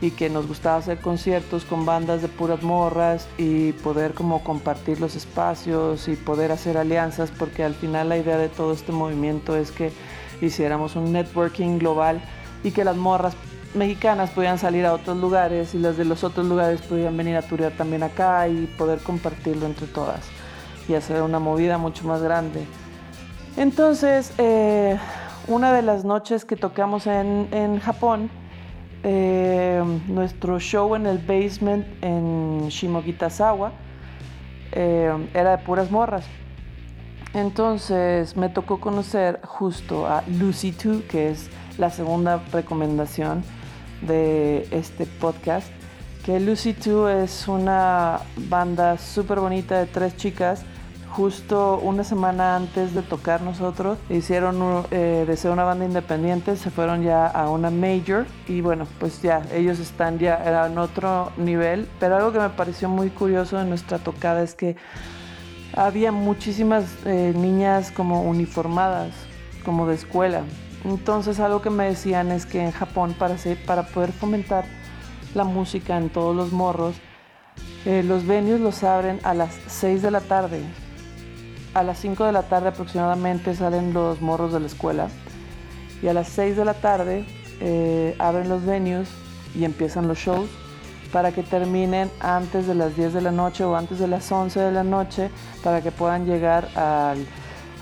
y 0.01 0.11
que 0.11 0.29
nos 0.29 0.47
gustaba 0.47 0.77
hacer 0.77 0.99
conciertos 0.99 1.63
con 1.63 1.85
bandas 1.85 2.21
de 2.21 2.27
puras 2.27 2.61
morras 2.63 3.27
y 3.37 3.71
poder 3.71 4.13
como 4.13 4.43
compartir 4.43 4.99
los 4.99 5.15
espacios 5.15 6.07
y 6.07 6.15
poder 6.15 6.51
hacer 6.51 6.77
alianzas 6.77 7.31
porque 7.31 7.63
al 7.63 7.75
final 7.75 8.09
la 8.09 8.17
idea 8.17 8.37
de 8.37 8.49
todo 8.49 8.73
este 8.73 8.91
movimiento 8.91 9.55
es 9.55 9.71
que 9.71 9.91
hiciéramos 10.41 10.95
un 10.95 11.13
networking 11.13 11.77
global 11.77 12.21
y 12.63 12.71
que 12.71 12.83
las 12.83 12.97
morras 12.97 13.35
mexicanas 13.75 14.29
podían 14.31 14.57
salir 14.57 14.85
a 14.85 14.93
otros 14.93 15.17
lugares 15.17 15.75
y 15.75 15.79
las 15.79 15.97
de 15.97 16.05
los 16.05 16.23
otros 16.23 16.45
lugares 16.45 16.81
podían 16.81 17.15
venir 17.15 17.35
a 17.35 17.41
turear 17.41 17.71
también 17.73 18.03
acá 18.03 18.47
y 18.47 18.65
poder 18.77 18.99
compartirlo 18.99 19.65
entre 19.65 19.87
todas 19.87 20.21
y 20.87 20.93
hacer 20.93 21.21
una 21.21 21.39
movida 21.39 21.77
mucho 21.77 22.07
más 22.07 22.21
grande. 22.21 22.65
Entonces, 23.57 24.33
eh, 24.37 24.97
una 25.47 25.73
de 25.73 25.81
las 25.81 26.03
noches 26.05 26.45
que 26.45 26.55
tocamos 26.55 27.07
en, 27.07 27.79
Japón, 27.79 28.29
eh, 29.03 29.83
nuestro 30.07 30.59
show 30.59 30.95
en 30.95 31.05
el 31.05 31.19
basement 31.19 31.85
en 32.03 32.67
Shimogitazawa 32.69 33.71
eh, 34.71 35.29
era 35.33 35.57
de 35.57 35.63
puras 35.63 35.91
morras. 35.91 36.25
Entonces 37.33 38.37
me 38.37 38.49
tocó 38.49 38.79
conocer 38.79 39.41
justo 39.43 40.07
a 40.07 40.23
Lucy 40.27 40.71
2, 40.71 41.03
que 41.03 41.31
es 41.31 41.49
la 41.77 41.89
segunda 41.89 42.41
recomendación 42.51 43.43
de 44.01 44.67
este 44.71 45.05
podcast, 45.05 45.67
que 46.25 46.39
Lucy 46.39 46.73
2 46.73 47.11
es 47.23 47.47
una 47.47 48.19
banda 48.49 48.97
súper 48.97 49.39
bonita 49.39 49.77
de 49.79 49.85
tres 49.85 50.17
chicas. 50.17 50.63
Justo 51.09 51.77
una 51.77 52.03
semana 52.03 52.57
antes 52.57 52.93
de 52.93 53.01
tocar 53.01 53.41
nosotros, 53.41 53.97
hicieron 54.09 54.85
eh, 54.91 55.23
de 55.25 55.37
ser 55.37 55.51
una 55.51 55.63
banda 55.63 55.85
independiente, 55.85 56.57
se 56.57 56.71
fueron 56.71 57.03
ya 57.03 57.27
a 57.27 57.49
una 57.49 57.69
major 57.69 58.25
y 58.47 58.59
bueno, 58.59 58.85
pues 58.99 59.21
ya 59.21 59.41
ellos 59.53 59.79
están 59.79 60.19
ya 60.19 60.65
en 60.67 60.77
otro 60.77 61.31
nivel. 61.37 61.87
Pero 61.99 62.17
algo 62.17 62.33
que 62.33 62.39
me 62.39 62.49
pareció 62.49 62.89
muy 62.89 63.11
curioso 63.11 63.57
de 63.57 63.65
nuestra 63.65 63.99
tocada 63.99 64.43
es 64.43 64.55
que 64.55 64.75
había 65.73 66.11
muchísimas 66.11 66.85
eh, 67.05 67.33
niñas 67.35 67.91
como 67.91 68.23
uniformadas, 68.23 69.13
como 69.63 69.87
de 69.87 69.95
escuela. 69.95 70.41
Entonces 70.85 71.39
algo 71.39 71.61
que 71.61 71.71
me 71.71 71.85
decían 71.85 72.31
es 72.31 72.45
que 72.45 72.63
en 72.63 72.71
Japón 72.71 73.15
para, 73.17 73.35
poder 73.87 74.11
fomentar 74.11 74.65
la 75.33 75.43
música 75.43 75.97
en 75.97 76.09
todos 76.09 76.35
los 76.35 76.51
morros, 76.51 76.95
eh, 77.85 78.03
los 78.03 78.27
venues 78.27 78.61
los 78.61 78.83
abren 78.83 79.19
a 79.23 79.33
las 79.33 79.51
6 79.67 80.03
de 80.03 80.11
la 80.11 80.21
tarde. 80.21 80.61
A 81.73 81.81
las 81.81 81.99
5 81.99 82.25
de 82.25 82.31
la 82.31 82.43
tarde 82.43 82.69
aproximadamente 82.69 83.55
salen 83.55 83.93
los 83.93 84.21
morros 84.21 84.53
de 84.53 84.59
la 84.59 84.67
escuela 84.67 85.09
y 86.03 86.07
a 86.07 86.13
las 86.13 86.29
6 86.29 86.55
de 86.55 86.65
la 86.65 86.75
tarde 86.75 87.25
eh, 87.61 88.15
abren 88.19 88.47
los 88.47 88.63
venues 88.63 89.09
y 89.55 89.65
empiezan 89.65 90.07
los 90.07 90.19
shows 90.19 90.49
para 91.11 91.31
que 91.31 91.41
terminen 91.41 92.11
antes 92.19 92.67
de 92.67 92.75
las 92.75 92.95
10 92.95 93.13
de 93.13 93.21
la 93.21 93.31
noche 93.31 93.63
o 93.63 93.75
antes 93.75 93.97
de 93.99 94.07
las 94.07 94.31
11 94.31 94.59
de 94.59 94.71
la 94.71 94.83
noche 94.83 95.31
para 95.63 95.81
que 95.81 95.91
puedan 95.91 96.25
llegar 96.25 96.69
al 96.77 97.25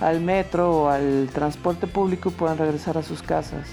al 0.04 0.22
metro 0.22 0.72
o 0.72 0.90
al 0.90 1.30
transporte 1.34 1.88
público 1.88 2.30
y 2.30 2.32
puedan 2.34 2.58
regresar 2.58 2.98
a 2.98 3.04
sus 3.04 3.22
casas. 3.22 3.68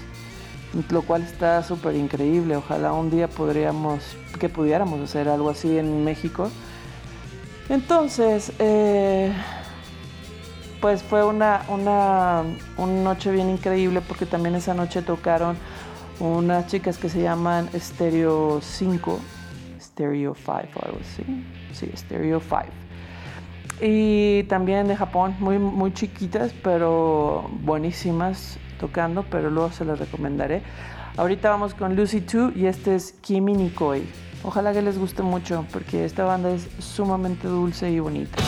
Lo 0.89 1.01
cual 1.01 1.23
está 1.23 1.61
súper 1.63 1.95
increíble. 1.95 2.55
Ojalá 2.55 2.93
un 2.93 3.09
día 3.11 3.27
podríamos, 3.27 4.15
que 4.39 4.47
pudiéramos 4.47 5.01
hacer 5.01 5.27
algo 5.27 5.49
así 5.49 5.77
en 5.77 6.03
México. 6.05 6.49
Entonces, 7.67 8.53
eh, 8.59 9.33
pues 10.79 11.03
fue 11.03 11.25
una, 11.25 11.63
una, 11.67 12.43
una 12.77 13.01
noche 13.01 13.31
bien 13.31 13.49
increíble 13.49 14.01
porque 14.01 14.25
también 14.25 14.55
esa 14.55 14.73
noche 14.73 15.01
tocaron 15.01 15.57
unas 16.19 16.67
chicas 16.67 16.97
que 16.97 17.09
se 17.09 17.21
llaman 17.21 17.69
Stereo 17.77 18.61
5, 18.61 19.19
Stereo 19.81 20.35
5 20.35 20.51
o 20.51 20.85
algo 20.85 20.99
así. 21.01 21.23
Sí, 21.73 21.91
Stereo 21.95 22.39
5 22.39 22.90
y 23.81 24.43
también 24.43 24.87
de 24.87 24.95
Japón, 24.95 25.35
muy, 25.39 25.57
muy 25.57 25.93
chiquitas, 25.93 26.53
pero 26.63 27.49
buenísimas 27.61 28.57
tocando, 28.79 29.23
pero 29.23 29.49
luego 29.49 29.71
se 29.71 29.85
las 29.85 29.99
recomendaré. 29.99 30.61
Ahorita 31.17 31.49
vamos 31.49 31.73
con 31.73 31.95
Lucy 31.95 32.21
2 32.21 32.55
y 32.55 32.67
este 32.67 32.95
es 32.95 33.13
Kimi 33.21 33.53
Nikoi. 33.53 34.03
Ojalá 34.43 34.73
que 34.73 34.81
les 34.81 34.97
guste 34.97 35.21
mucho 35.23 35.65
porque 35.71 36.05
esta 36.05 36.23
banda 36.23 36.51
es 36.51 36.67
sumamente 36.79 37.47
dulce 37.47 37.91
y 37.91 37.99
bonita. 37.99 38.41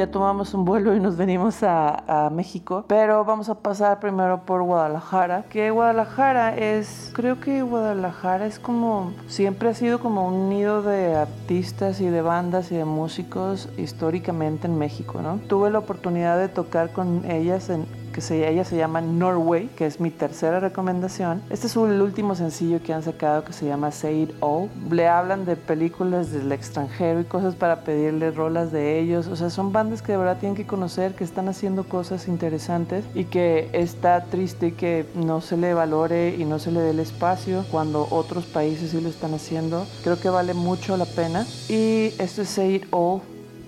Ya 0.00 0.10
tomamos 0.10 0.54
un 0.54 0.64
vuelo 0.64 0.96
y 0.96 0.98
nos 0.98 1.18
venimos 1.18 1.62
a, 1.62 2.30
México, 2.32 2.86
pero 2.88 3.22
vamos 3.22 3.50
a 3.50 3.56
pasar 3.56 4.00
primero 4.00 4.46
por 4.46 4.62
Guadalajara, 4.62 5.44
que 5.50 5.70
Guadalajara 5.70 6.56
es, 6.56 7.10
creo 7.12 7.38
que 7.38 7.60
Guadalajara 7.60 8.46
es 8.46 8.58
como, 8.58 9.12
siempre 9.26 9.68
ha 9.68 9.74
sido 9.74 10.00
como 10.00 10.26
un 10.26 10.48
nido 10.48 10.80
de 10.80 11.16
artistas 11.16 12.00
y 12.00 12.06
de 12.06 12.22
bandas 12.22 12.72
y 12.72 12.76
de 12.76 12.86
músicos 12.86 13.68
históricamente 13.76 14.68
en 14.68 14.78
México, 14.78 15.20
¿no? 15.20 15.38
Tuve 15.48 15.70
la 15.70 15.80
oportunidad 15.80 16.38
de 16.38 16.48
tocar 16.48 16.92
con 16.94 17.30
ellas 17.30 17.68
en 17.68 17.84
que 18.12 18.20
se, 18.20 18.48
ella 18.48 18.64
se 18.64 18.76
llama 18.76 19.00
Norway, 19.00 19.68
que 19.76 19.86
es 19.86 20.00
mi 20.00 20.10
tercera 20.10 20.60
recomendación. 20.60 21.42
Este 21.50 21.66
es 21.66 21.76
el 21.76 22.02
último 22.02 22.34
sencillo 22.34 22.82
que 22.82 22.92
han 22.92 23.02
sacado 23.02 23.44
que 23.44 23.52
se 23.52 23.66
llama 23.66 23.90
Say 23.90 24.22
It 24.22 24.30
All. 24.40 24.68
Le 24.90 25.08
hablan 25.08 25.44
de 25.44 25.56
películas 25.56 26.32
del 26.32 26.52
extranjero 26.52 27.20
y 27.20 27.24
cosas 27.24 27.54
para 27.54 27.82
pedirle 27.82 28.30
rolas 28.30 28.72
de 28.72 28.98
ellos. 28.98 29.26
O 29.28 29.36
sea, 29.36 29.50
son 29.50 29.72
bandas 29.72 30.02
que 30.02 30.12
de 30.12 30.18
verdad 30.18 30.38
tienen 30.38 30.56
que 30.56 30.66
conocer, 30.66 31.14
que 31.14 31.24
están 31.24 31.48
haciendo 31.48 31.84
cosas 31.84 32.28
interesantes 32.28 33.04
y 33.14 33.24
que 33.24 33.70
está 33.72 34.24
triste 34.24 34.74
que 34.74 35.06
no 35.14 35.40
se 35.40 35.56
le 35.56 35.74
valore 35.74 36.34
y 36.36 36.44
no 36.44 36.58
se 36.58 36.72
le 36.72 36.80
dé 36.80 36.90
el 36.90 37.00
espacio 37.00 37.64
cuando 37.70 38.06
otros 38.10 38.44
países 38.46 38.90
sí 38.90 39.00
lo 39.00 39.08
están 39.08 39.34
haciendo. 39.34 39.86
Creo 40.02 40.20
que 40.20 40.30
vale 40.30 40.54
mucho 40.54 40.96
la 40.96 41.06
pena. 41.06 41.46
Y 41.68 42.12
esto 42.18 42.42
es 42.42 42.48
Say 42.48 42.76
It 42.76 42.86
All, 42.90 43.20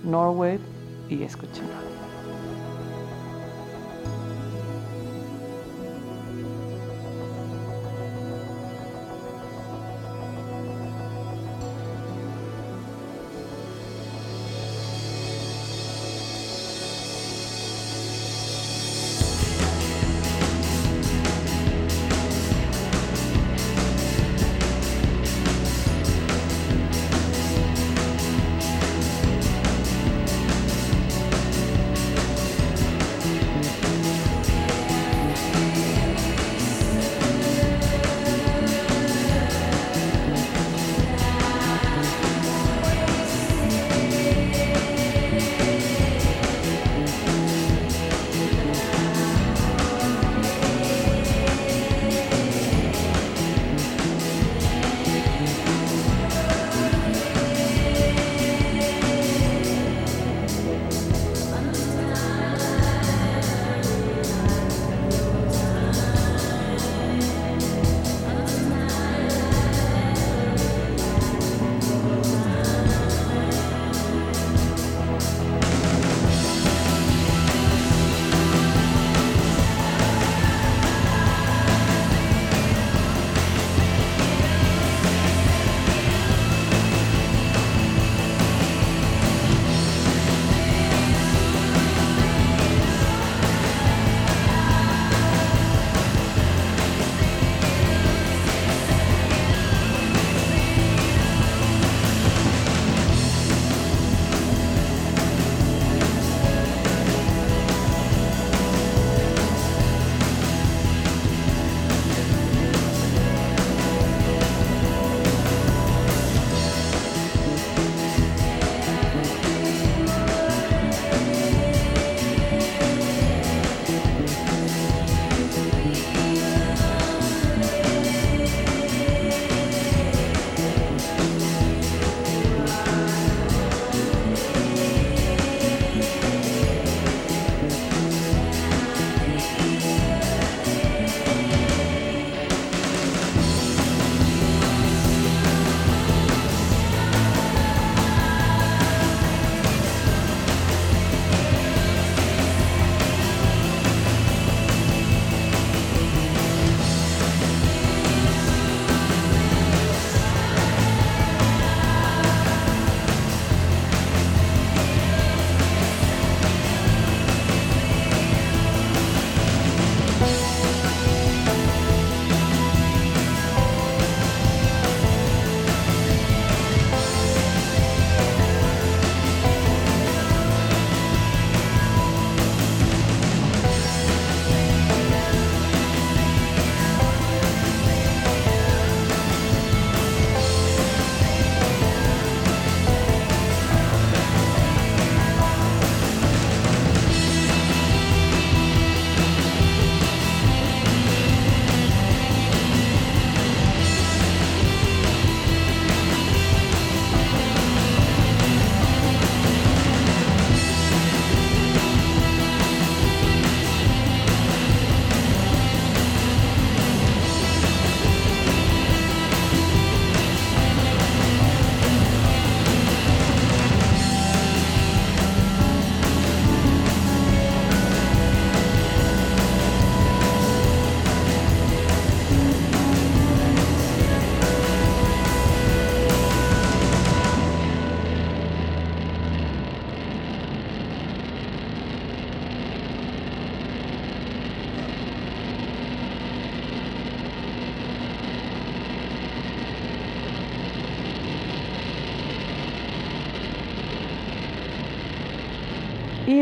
Norway, 0.05 0.59
y 1.09 1.23
escúchenlo.「 1.23 1.92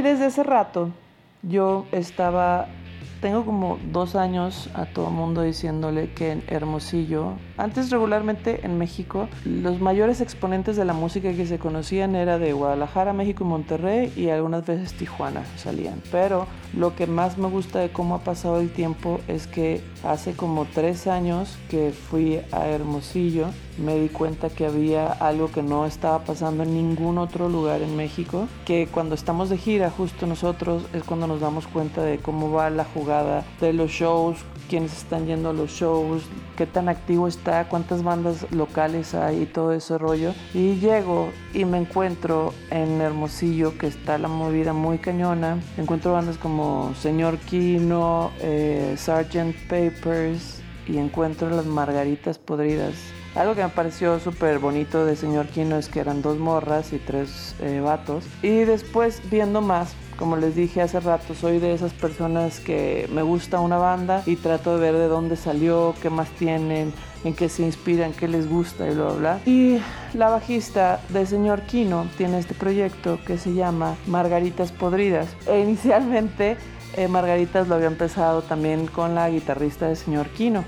Desde 0.03 0.27
ese 0.27 0.43
rato 0.43 0.89
yo 1.43 1.85
estaba 1.93 2.69
tengo 3.21 3.45
como 3.45 3.79
dos 3.93 4.17
años 4.17 4.71
a 4.73 4.87
todo 4.87 5.11
mundo 5.11 5.43
diciéndole 5.43 6.11
que 6.15 6.33
en 6.33 6.43
Hermosillo, 6.49 7.35
antes 7.59 7.91
regularmente 7.91 8.65
en 8.65 8.79
México, 8.79 9.29
los 9.45 9.79
mayores 9.79 10.23
exponentes 10.23 10.77
de 10.77 10.87
la 10.87 10.95
música 10.95 11.33
que 11.35 11.47
se 11.47 11.59
conocían 11.59 12.15
era 12.15 12.39
de 12.39 12.55
Guadalajara, 12.55 13.13
México 13.13 13.45
y 13.45 13.49
Monterrey 13.49 14.13
y 14.17 14.31
algunas 14.31 14.67
veces 14.67 14.95
Tijuana 14.95 15.45
salían. 15.57 16.01
Pero 16.11 16.47
lo 16.75 16.97
que 16.97 17.07
más 17.07 17.37
me 17.37 17.49
gusta 17.49 17.79
de 17.81 17.91
cómo 17.91 18.15
ha 18.15 18.25
pasado 18.25 18.59
el 18.59 18.71
tiempo 18.71 19.21
es 19.29 19.47
que 19.47 19.83
hace 20.03 20.33
como 20.33 20.65
tres 20.65 21.07
años 21.07 21.59
que 21.69 21.91
fui 21.91 22.41
a 22.53 22.69
Hermosillo, 22.69 23.49
me 23.81 23.99
di 23.99 24.09
cuenta 24.09 24.49
que 24.51 24.67
había 24.67 25.07
algo 25.07 25.51
que 25.51 25.63
no 25.63 25.87
estaba 25.87 26.25
pasando 26.25 26.63
en 26.63 26.75
ningún 26.75 27.19
otro 27.19 27.49
lugar 27.49 27.83
en 27.83 27.97
México, 27.97 28.47
que 28.65 28.89
cuando 28.91 29.15
estamos 29.15 29.51
de 29.51 29.59
gira 29.59 29.91
justo 29.91 30.27
nosotros 30.27 30.85
es 30.93 31.03
cuando 31.03 31.27
nos 31.27 31.41
damos 31.41 31.67
cuenta 31.67 32.03
de 32.03 32.19
cómo 32.19 32.53
va 32.53 32.71
la 32.71 32.85
jugada 32.85 33.45
de 33.61 33.73
los 33.73 33.91
shows, 33.91 34.39
quiénes 34.69 34.97
están 34.97 35.27
yendo 35.27 35.51
a 35.51 35.53
los 35.53 35.71
shows, 35.71 36.23
qué 36.57 36.67
tan 36.67 36.89
activo 36.89 37.27
está, 37.27 37.69
cuántas 37.69 38.05
bandas 38.05 38.47
locales 38.53 39.15
hay 39.15 39.43
y 39.43 39.47
todo 39.47 39.73
ese 39.73 39.99
rollo. 39.99 40.33
Y 40.55 40.77
llego 40.77 41.31
y 41.53 41.65
me 41.65 41.79
encuentro 41.79 42.55
en 42.71 43.01
Hermosillo 43.01 43.77
que 43.77 43.89
está 43.89 44.17
la 44.19 44.29
movida 44.29 44.73
muy 44.73 44.99
cañona. 44.99 45.59
Encuentro 45.77 46.13
bandas 46.13 46.39
como 46.39 46.93
Señor 47.01 47.39
Kino, 47.39 48.31
eh. 48.41 48.97
Papers 49.69 50.63
y 50.87 50.99
encuentro 50.99 51.51
las 51.51 51.67
Margaritas 51.67 52.39
Podridas. 52.39 52.95
Algo 53.35 53.55
que 53.55 53.63
me 53.63 53.69
pareció 53.69 54.19
súper 54.19 54.59
bonito 54.59 55.07
de 55.07 55.15
Señor 55.15 55.47
Kino 55.47 55.77
es 55.77 55.89
que 55.89 56.01
eran 56.01 56.21
dos 56.21 56.39
morras 56.39 56.93
y 56.93 56.99
tres 56.99 57.55
eh, 57.61 57.81
vatos. 57.81 58.25
Y 58.43 58.65
después 58.65 59.23
viendo 59.31 59.61
más, 59.61 59.95
como 60.17 60.37
les 60.37 60.57
dije 60.57 60.83
hace 60.83 60.99
rato, 60.99 61.35
soy 61.35 61.61
de 61.61 61.73
esas 61.73 61.93
personas 61.93 62.59
que 62.59 63.09
me 63.13 63.23
gusta 63.23 63.61
una 63.61 63.79
banda 63.79 64.23
y 64.27 64.35
trato 64.35 64.77
de 64.77 64.81
ver 64.81 64.95
de 65.01 65.07
dónde 65.07 65.37
salió, 65.37 65.95
qué 66.03 66.11
más 66.11 66.29
tienen, 66.31 66.93
en 67.23 67.35
qué 67.35 67.49
se 67.49 67.63
inspiran, 67.63 68.13
qué 68.13 68.27
les 68.27 68.49
gusta 68.49 68.91
y 68.91 68.95
bla, 68.95 69.05
bla, 69.05 69.15
bla. 69.15 69.41
Y 69.47 69.81
la 70.13 70.29
bajista 70.29 71.01
de 71.11 71.25
Señor 71.25 71.63
Kino 71.63 72.07
tiene 72.19 72.39
este 72.39 72.55
proyecto 72.55 73.21
que 73.25 73.39
se 73.39 73.55
llama 73.55 73.95
Margaritas 74.09 74.73
Podridas. 74.73 75.29
E 75.47 75.61
inicialmente 75.61 76.57
eh, 76.97 77.07
Margaritas 77.07 77.69
lo 77.69 77.77
había 77.77 77.87
empezado 77.87 78.43
también 78.43 78.89
con 78.89 79.15
la 79.15 79.31
guitarrista 79.31 79.87
de 79.87 79.95
Señor 79.95 80.29
Kino. 80.31 80.65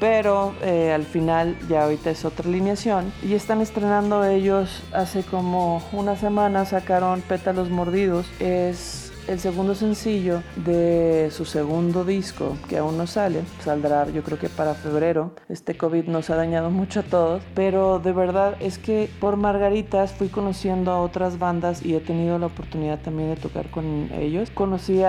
Pero 0.00 0.54
eh, 0.62 0.92
al 0.92 1.04
final 1.04 1.56
ya 1.68 1.84
ahorita 1.84 2.10
es 2.10 2.24
otra 2.24 2.48
alineación 2.48 3.12
y 3.22 3.34
están 3.34 3.60
estrenando 3.60 4.24
ellos 4.24 4.82
hace 4.92 5.22
como 5.22 5.82
una 5.92 6.16
semana 6.16 6.64
sacaron 6.64 7.20
Pétalos 7.20 7.68
Mordidos. 7.68 8.26
Es 8.40 9.09
el 9.28 9.40
segundo 9.40 9.74
sencillo 9.74 10.42
de 10.56 11.30
su 11.30 11.44
segundo 11.44 12.04
disco, 12.04 12.56
que 12.68 12.78
aún 12.78 12.96
no 12.96 13.06
sale, 13.06 13.42
saldrá 13.62 14.08
yo 14.08 14.22
creo 14.22 14.38
que 14.38 14.48
para 14.48 14.74
febrero. 14.74 15.32
Este 15.48 15.76
COVID 15.76 16.04
nos 16.04 16.30
ha 16.30 16.36
dañado 16.36 16.70
mucho 16.70 17.00
a 17.00 17.02
todos, 17.02 17.42
pero 17.54 17.98
de 17.98 18.12
verdad 18.12 18.56
es 18.60 18.78
que 18.78 19.08
por 19.20 19.36
Margaritas 19.36 20.12
fui 20.12 20.28
conociendo 20.28 20.90
a 20.90 21.00
otras 21.00 21.38
bandas 21.38 21.84
y 21.84 21.94
he 21.94 22.00
tenido 22.00 22.38
la 22.38 22.46
oportunidad 22.46 23.00
también 23.00 23.34
de 23.34 23.40
tocar 23.40 23.70
con 23.70 24.10
ellos. 24.12 24.50
Conocí 24.50 25.00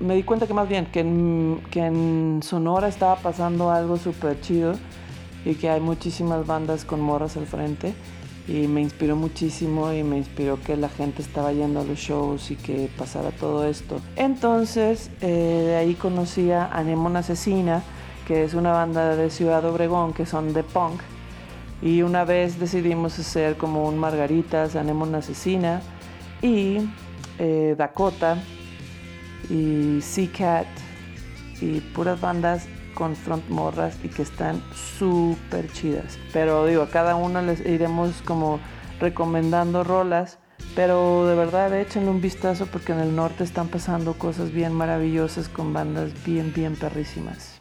me 0.00 0.14
di 0.14 0.22
cuenta 0.22 0.46
que 0.46 0.54
más 0.54 0.68
bien 0.68 0.86
que 0.86 1.00
en, 1.00 1.60
que 1.70 1.80
en 1.80 2.40
Sonora 2.42 2.88
estaba 2.88 3.16
pasando 3.16 3.70
algo 3.70 3.96
súper 3.96 4.40
chido 4.40 4.74
y 5.44 5.54
que 5.54 5.70
hay 5.70 5.80
muchísimas 5.80 6.46
bandas 6.46 6.84
con 6.84 7.00
morras 7.00 7.36
al 7.36 7.46
frente 7.46 7.94
y 8.48 8.68
me 8.68 8.80
inspiró 8.80 9.16
muchísimo 9.16 9.92
y 9.92 10.04
me 10.04 10.18
inspiró 10.18 10.60
que 10.62 10.76
la 10.76 10.88
gente 10.88 11.22
estaba 11.22 11.52
yendo 11.52 11.80
a 11.80 11.84
los 11.84 11.98
shows 11.98 12.50
y 12.50 12.56
que 12.56 12.88
pasara 12.96 13.30
todo 13.30 13.66
esto. 13.66 14.00
Entonces 14.14 15.10
eh, 15.20 15.64
de 15.66 15.76
ahí 15.76 15.94
conocí 15.94 16.50
a 16.52 16.66
Anemone 16.66 17.18
Asesina, 17.18 17.82
que 18.26 18.44
es 18.44 18.54
una 18.54 18.72
banda 18.72 19.16
de 19.16 19.30
Ciudad 19.30 19.64
Obregón 19.64 20.12
que 20.12 20.26
son 20.26 20.52
de 20.52 20.62
punk. 20.62 21.00
Y 21.82 22.02
una 22.02 22.24
vez 22.24 22.58
decidimos 22.58 23.18
hacer 23.18 23.56
como 23.56 23.86
un 23.86 23.98
Margaritas, 23.98 24.76
Anemone 24.76 25.18
Asesina 25.18 25.82
y 26.40 26.88
eh, 27.38 27.74
Dakota 27.76 28.38
y 29.50 30.00
Sea 30.00 30.28
Cat 30.36 30.66
y 31.60 31.80
puras 31.80 32.20
bandas 32.20 32.66
con 32.96 33.14
front 33.14 33.48
morras 33.48 33.96
y 34.02 34.08
que 34.08 34.22
están 34.22 34.60
súper 34.98 35.70
chidas. 35.70 36.18
Pero 36.32 36.66
digo, 36.66 36.82
a 36.82 36.90
cada 36.90 37.14
uno 37.14 37.42
les 37.42 37.60
iremos 37.60 38.22
como 38.24 38.58
recomendando 38.98 39.84
rolas. 39.84 40.38
Pero 40.74 41.26
de 41.26 41.36
verdad 41.36 41.78
échenle 41.78 42.10
un 42.10 42.20
vistazo 42.20 42.66
porque 42.66 42.92
en 42.92 43.00
el 43.00 43.14
norte 43.14 43.44
están 43.44 43.68
pasando 43.68 44.14
cosas 44.14 44.50
bien 44.52 44.72
maravillosas 44.72 45.48
con 45.48 45.72
bandas 45.72 46.12
bien, 46.24 46.52
bien 46.54 46.74
perrísimas. 46.76 47.55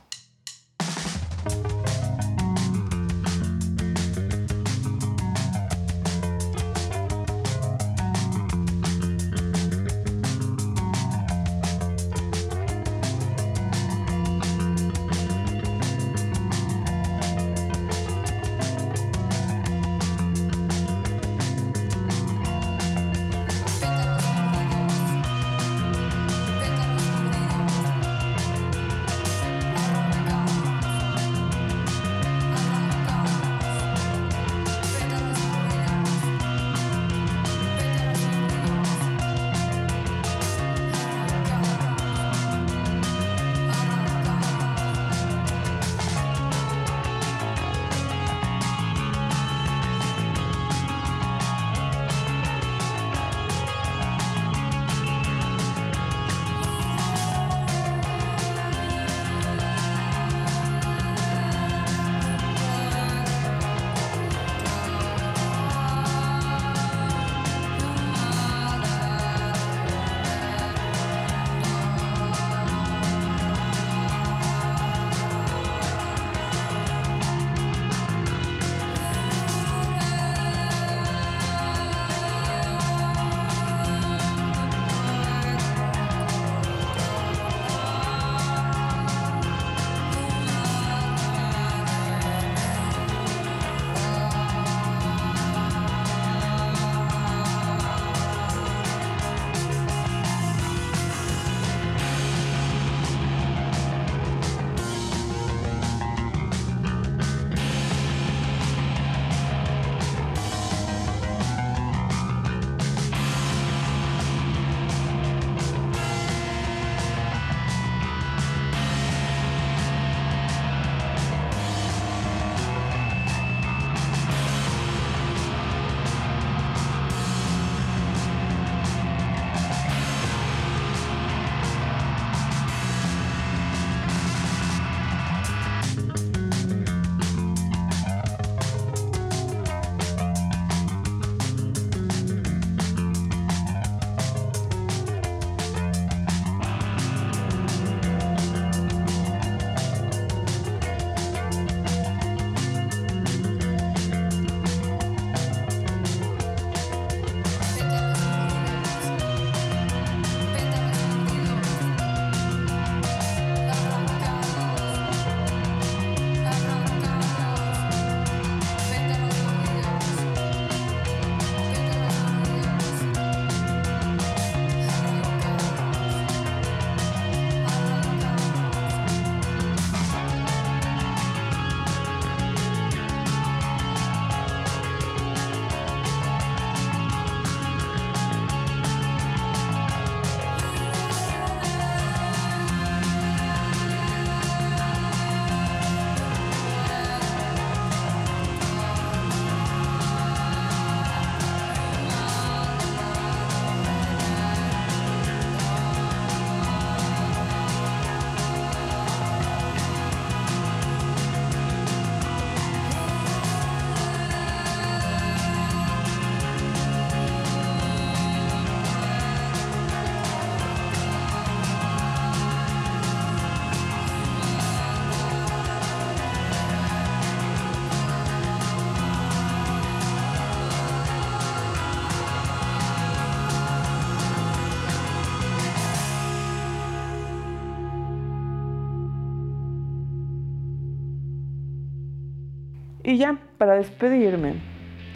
Para 243.58 243.76
despedirme, 243.76 244.56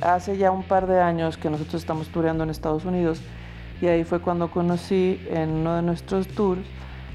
hace 0.02 0.38
ya 0.38 0.52
un 0.52 0.64
par 0.64 0.88
de 0.88 1.00
años 1.00 1.38
que 1.38 1.50
nosotros 1.50 1.82
estamos 1.82 2.08
tureando 2.08 2.44
en 2.44 2.50
Estados 2.50 2.86
Unidos 2.86 3.22
y 3.82 3.88
ahí 3.88 4.04
fue 4.04 4.20
cuando 4.20 4.52
conocí 4.52 5.22
en 5.30 5.50
uno 5.50 5.76
de 5.76 5.82
nuestros 5.82 6.28
tours 6.28 6.62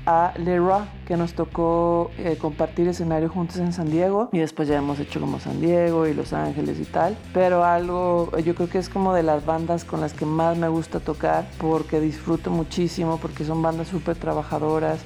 a 0.06 0.34
Leroy, 0.36 0.82
que 1.06 1.16
nos 1.16 1.32
tocó 1.32 2.10
eh, 2.18 2.36
compartir 2.38 2.88
escenario 2.88 3.28
juntos 3.28 3.56
en 3.56 3.72
San 3.72 3.90
Diego 3.90 4.28
y 4.32 4.38
después 4.38 4.68
ya 4.68 4.76
hemos 4.76 5.00
hecho 5.00 5.18
como 5.18 5.40
San 5.40 5.60
Diego 5.60 6.06
y 6.06 6.14
Los 6.14 6.32
Ángeles 6.32 6.78
y 6.78 6.84
tal. 6.84 7.16
Pero 7.32 7.64
algo, 7.64 8.30
yo 8.38 8.54
creo 8.54 8.68
que 8.68 8.78
es 8.78 8.88
como 8.88 9.14
de 9.14 9.22
las 9.22 9.46
bandas 9.46 9.84
con 9.84 10.00
las 10.00 10.12
que 10.12 10.26
más 10.26 10.58
me 10.58 10.68
gusta 10.68 11.00
tocar 11.00 11.46
porque 11.58 12.00
disfruto 12.00 12.50
muchísimo, 12.50 13.18
porque 13.18 13.44
son 13.44 13.62
bandas 13.62 13.88
súper 13.88 14.16
trabajadoras, 14.16 15.00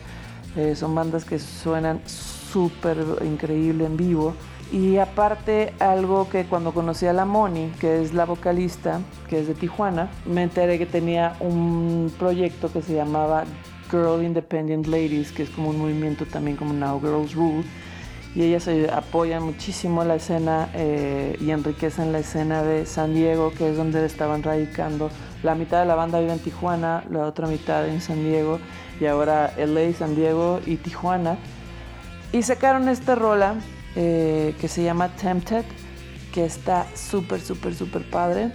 eh, 0.56 0.74
son 0.74 0.94
bandas 0.94 1.24
que 1.24 1.38
suenan 1.38 2.00
súper 2.06 2.98
increíble 3.24 3.84
en 3.84 3.96
vivo. 3.96 4.34
Y 4.70 4.98
aparte, 4.98 5.72
algo 5.78 6.28
que 6.28 6.44
cuando 6.44 6.74
conocí 6.74 7.06
a 7.06 7.14
la 7.14 7.24
Moni, 7.24 7.72
que 7.80 8.02
es 8.02 8.12
la 8.12 8.26
vocalista, 8.26 9.00
que 9.28 9.40
es 9.40 9.48
de 9.48 9.54
Tijuana, 9.54 10.10
me 10.26 10.42
enteré 10.42 10.78
que 10.78 10.84
tenía 10.84 11.34
un 11.40 12.12
proyecto 12.18 12.70
que 12.70 12.82
se 12.82 12.94
llamaba 12.94 13.44
Girl 13.90 14.22
Independent 14.22 14.86
Ladies, 14.86 15.32
que 15.32 15.44
es 15.44 15.50
como 15.50 15.70
un 15.70 15.78
movimiento 15.78 16.26
también 16.26 16.58
como 16.58 16.74
Now 16.74 17.00
Girls 17.00 17.34
Rule. 17.34 17.64
Y 18.34 18.42
ellas 18.42 18.68
apoyan 18.92 19.42
muchísimo 19.42 20.04
la 20.04 20.16
escena 20.16 20.68
eh, 20.74 21.38
y 21.40 21.50
enriquecen 21.50 22.12
la 22.12 22.18
escena 22.18 22.62
de 22.62 22.84
San 22.84 23.14
Diego, 23.14 23.52
que 23.56 23.70
es 23.70 23.76
donde 23.78 24.04
estaban 24.04 24.42
radicando. 24.42 25.10
La 25.42 25.54
mitad 25.54 25.80
de 25.80 25.86
la 25.86 25.94
banda 25.94 26.20
vive 26.20 26.34
en 26.34 26.40
Tijuana, 26.40 27.04
la 27.10 27.24
otra 27.24 27.46
mitad 27.46 27.88
en 27.88 28.02
San 28.02 28.22
Diego, 28.22 28.60
y 29.00 29.06
ahora 29.06 29.54
LA, 29.56 29.94
San 29.94 30.14
Diego 30.14 30.60
y 30.66 30.76
Tijuana. 30.76 31.38
Y 32.32 32.42
sacaron 32.42 32.90
esta 32.90 33.14
rola 33.14 33.54
eh, 34.00 34.54
que 34.60 34.68
se 34.68 34.84
llama 34.84 35.08
Tempted, 35.08 35.64
que 36.32 36.44
está 36.44 36.86
súper, 36.94 37.40
súper, 37.40 37.74
súper 37.74 38.08
padre. 38.08 38.52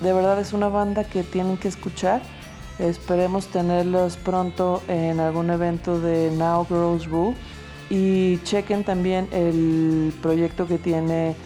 De 0.00 0.14
verdad 0.14 0.40
es 0.40 0.54
una 0.54 0.68
banda 0.68 1.04
que 1.04 1.22
tienen 1.22 1.58
que 1.58 1.68
escuchar. 1.68 2.22
Esperemos 2.78 3.48
tenerlos 3.48 4.16
pronto 4.16 4.82
en 4.88 5.20
algún 5.20 5.50
evento 5.50 6.00
de 6.00 6.30
Now 6.30 6.64
Girls 6.64 7.04
Rule. 7.04 7.36
Y 7.90 8.38
chequen 8.44 8.82
también 8.82 9.28
el 9.30 10.10
proyecto 10.22 10.66
que 10.66 10.78
tiene 10.78 11.36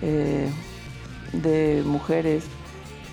eh, 0.00 0.48
de 1.34 1.82
mujeres, 1.84 2.44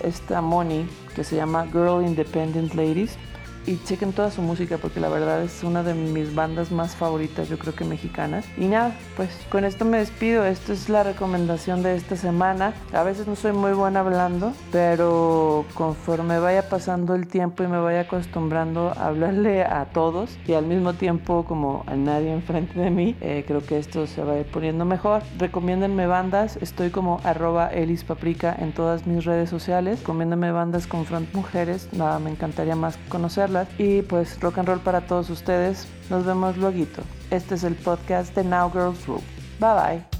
esta 0.02 0.40
Moni, 0.40 0.86
que 1.14 1.22
se 1.22 1.36
llama 1.36 1.66
Girl 1.66 2.02
Independent 2.02 2.72
Ladies 2.72 3.18
y 3.66 3.82
chequen 3.84 4.12
toda 4.12 4.30
su 4.30 4.42
música 4.42 4.78
porque 4.78 5.00
la 5.00 5.08
verdad 5.08 5.42
es 5.42 5.62
una 5.64 5.82
de 5.82 5.94
mis 5.94 6.34
bandas 6.34 6.70
más 6.70 6.94
favoritas, 6.94 7.48
yo 7.48 7.58
creo 7.58 7.74
que 7.74 7.84
mexicanas. 7.84 8.46
Y 8.56 8.66
nada, 8.66 8.96
pues 9.16 9.30
con 9.50 9.64
esto 9.64 9.84
me 9.84 9.98
despido. 9.98 10.44
Esto 10.44 10.72
es 10.72 10.88
la 10.88 11.02
recomendación 11.02 11.82
de 11.82 11.96
esta 11.96 12.16
semana. 12.16 12.74
A 12.92 13.02
veces 13.02 13.26
no 13.26 13.36
soy 13.36 13.52
muy 13.52 13.72
buena 13.72 14.00
hablando, 14.00 14.52
pero 14.70 15.64
conforme 15.74 16.38
vaya 16.38 16.68
pasando 16.68 17.14
el 17.14 17.26
tiempo 17.26 17.62
y 17.62 17.66
me 17.66 17.78
vaya 17.78 18.02
acostumbrando 18.02 18.92
a 18.96 19.08
hablarle 19.08 19.64
a 19.64 19.86
todos 19.86 20.38
y 20.46 20.52
al 20.52 20.66
mismo 20.66 20.94
tiempo 20.94 21.44
como 21.44 21.84
a 21.86 21.96
nadie 21.96 22.32
enfrente 22.32 22.78
de 22.78 22.90
mí, 22.90 23.16
eh, 23.20 23.44
creo 23.46 23.64
que 23.64 23.78
esto 23.78 24.06
se 24.06 24.22
va 24.22 24.34
a 24.34 24.38
ir 24.38 24.46
poniendo 24.46 24.84
mejor. 24.84 25.22
Recomiéndenme 25.38 26.06
bandas. 26.06 26.56
Estoy 26.60 26.90
como 26.90 27.20
arroba 27.24 27.68
elispaprika 27.68 28.54
en 28.58 28.72
todas 28.72 29.06
mis 29.06 29.24
redes 29.24 29.50
sociales. 29.50 30.00
Recomiéndenme 30.00 30.52
bandas 30.52 30.86
con 30.86 31.04
front 31.04 31.32
mujeres. 31.34 31.88
Nada, 31.92 32.18
me 32.18 32.30
encantaría 32.30 32.76
más 32.76 32.98
conocerlas 33.08 33.55
y 33.78 34.02
pues 34.02 34.38
rock 34.40 34.58
and 34.58 34.68
roll 34.68 34.80
para 34.80 35.00
todos 35.02 35.30
ustedes. 35.30 35.86
Nos 36.10 36.24
vemos 36.24 36.56
luego. 36.56 36.84
Este 37.30 37.54
es 37.54 37.64
el 37.64 37.74
podcast 37.74 38.34
de 38.34 38.44
Now 38.44 38.70
Girls 38.70 39.06
Rule. 39.06 39.22
Bye 39.60 39.74
bye. 39.74 40.15